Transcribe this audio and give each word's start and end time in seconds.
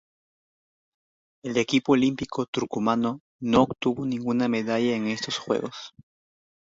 El 1.43 1.57
equipo 1.57 1.91
olímpico 1.91 2.47
turcomano 2.47 3.21
no 3.39 3.61
obtuvo 3.61 4.03
ninguna 4.03 4.47
medalla 4.47 4.95
en 4.95 5.05
estos 5.07 5.37
Juegos. 5.37 5.93